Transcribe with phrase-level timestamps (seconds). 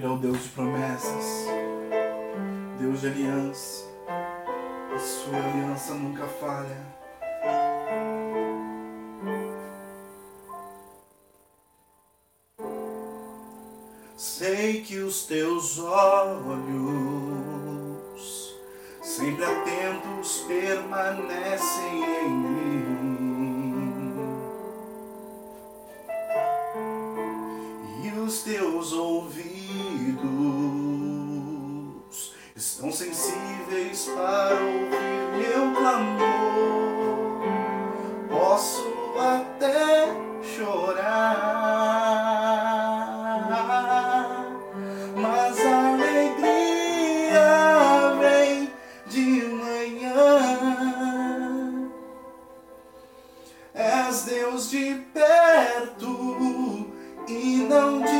[0.00, 1.46] Ele é o Deus de promessas,
[2.78, 3.84] Deus de aliança.
[4.08, 6.78] A sua aliança nunca falha.
[14.16, 17.04] Sei que os teus olhos,
[19.02, 22.70] sempre atentos, permanecem em mim.
[28.02, 29.09] E os teus ouvidos
[32.80, 34.90] estão sensíveis para ouvir
[35.36, 37.40] meu clamor.
[38.28, 38.86] Posso
[39.18, 40.08] até
[40.42, 41.36] chorar.
[45.16, 47.48] Mas a alegria
[48.18, 48.70] vem
[49.06, 50.36] de manhã.
[53.74, 56.86] És Deus de perto
[57.28, 58.19] e não de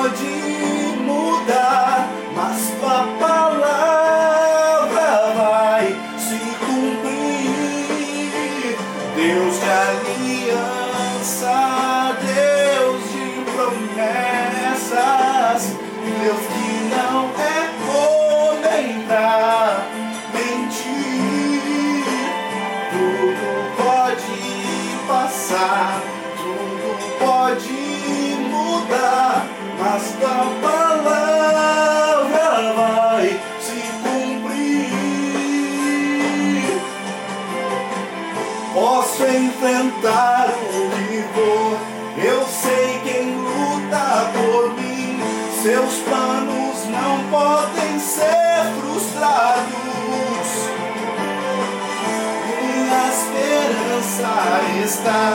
[0.00, 5.86] pode mudar, mas tua palavra vai
[6.18, 7.98] se cumprir.
[9.14, 11.56] Deus de aliança,
[12.22, 14.96] Deus de promessas,
[16.22, 17.49] Deus que não é
[29.92, 33.26] mas tua palavra vai
[33.60, 34.86] se cumprir.
[38.72, 40.90] Posso enfrentar o
[41.34, 41.76] for,
[42.22, 45.18] eu sei quem luta por mim.
[45.60, 49.70] Seus planos não podem ser frustrados.
[52.46, 54.30] Minha esperança
[54.84, 55.26] está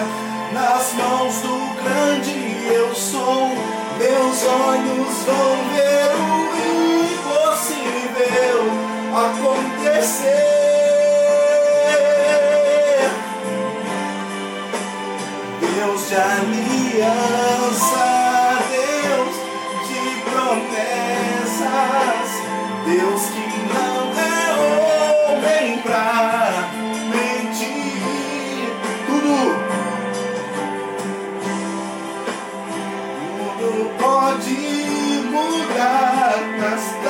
[0.54, 3.75] nas mãos do grande eu sou.
[4.08, 6.30] Meus olhos vão ver o
[7.18, 8.62] impossível
[9.26, 10.46] acontecer.
[15.60, 17.55] Deus de aliança,
[35.58, 37.05] mudar, mas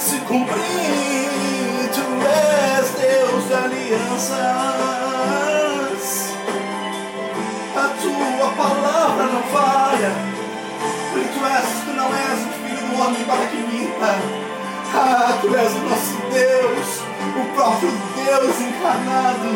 [0.00, 1.28] se cumprir.
[1.92, 4.40] Tu és Deus de alianças.
[7.76, 10.12] A tua palavra não falha.
[11.12, 14.10] Porque tu és, tu não és o filho do homem para que minta.
[14.94, 16.88] Ah, tu és o nosso Deus,
[17.36, 19.48] o próprio Deus encarnado,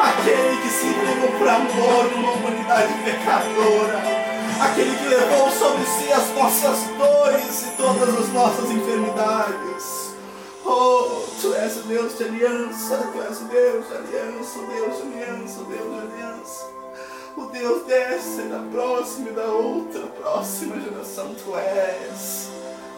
[0.00, 4.28] aquele que se entregou por amor numa humanidade pecadora
[4.60, 7.17] aquele que levou sobre si as nossas dores
[7.48, 10.14] e todas as nossas enfermidades.
[10.66, 14.96] Oh, tu és o Deus de aliança, tu és o Deus de aliança, o Deus
[14.96, 16.66] de aliança, o Deus de aliança.
[17.38, 22.50] O Deus dessa da próxima e da outra próxima geração, tu és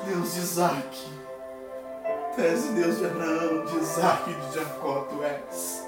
[0.04, 0.98] Deus de Isaac.
[2.34, 5.84] Tu és o Deus de Anão, de Isaac e de Jacó, tu és.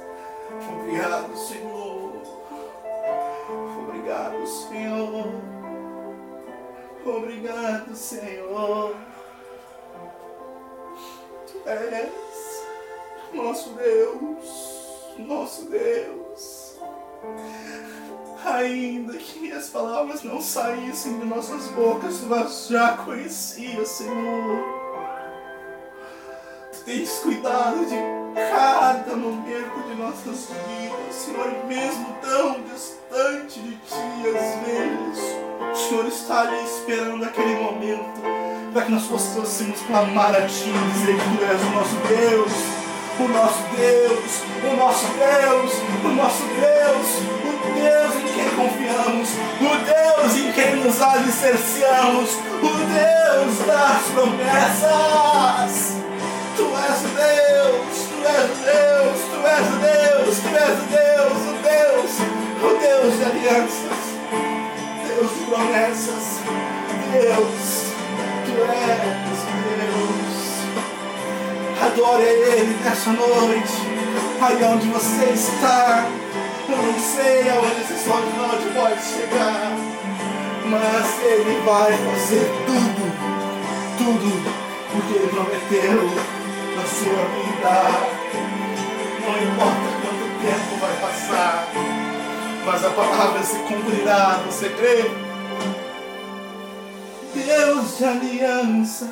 [0.70, 2.12] Obrigado, Senhor.
[3.88, 5.61] Obrigado, Senhor.
[7.04, 8.96] Obrigado, Senhor.
[11.46, 12.62] Tu és
[13.32, 16.76] nosso Deus, nosso Deus.
[18.44, 24.81] Ainda que as palavras não saíssem de nossas bocas, mas já conhecia, Senhor.
[26.84, 27.94] Tens cuidado de
[28.34, 35.22] cada momento de nossas vidas, Senhor, mesmo tão distante de Ti às vezes.
[35.72, 38.20] O Senhor está ali esperando aquele momento
[38.72, 42.52] para que nós possamos clamar a Ti e dizer que Tu és o nosso Deus,
[43.20, 45.72] o nosso Deus, o nosso Deus,
[46.04, 47.06] o nosso Deus,
[47.46, 49.28] o Deus em quem confiamos,
[49.60, 52.30] o Deus em quem nos alicerciamos,
[52.60, 56.01] o Deus das promessas.
[56.54, 60.86] Tu és o Deus, Tu és o Deus, Tu és o Deus, Tu és o
[60.92, 62.12] Deus, o Deus,
[62.62, 64.02] o Deus de alianças.
[65.08, 66.26] Deus de promessas.
[67.10, 67.64] Deus,
[68.44, 69.40] Tu és
[69.80, 70.32] Deus.
[71.82, 73.72] Adore Ele nessa noite,
[74.42, 76.06] aí onde você está.
[76.68, 79.72] Eu não sei aonde esse sol de noite pode chegar,
[80.66, 83.04] mas Ele vai fazer tudo,
[83.96, 84.62] tudo
[84.94, 86.41] o que Ele prometeu
[86.76, 87.74] na sua vida.
[89.20, 91.68] Não importa quanto tempo vai passar
[92.64, 95.10] mas a palavra se cumprirá, você crê?
[97.34, 99.06] Deus de aliança.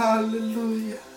[0.00, 1.09] Hallelujah.